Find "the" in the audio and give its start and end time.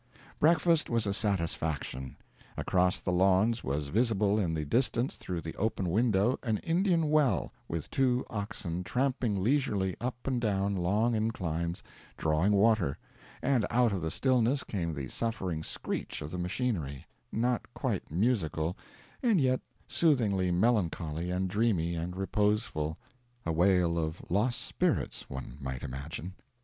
3.01-3.11, 4.55-4.65, 5.41-5.55, 14.01-14.09, 14.95-15.07, 16.31-16.39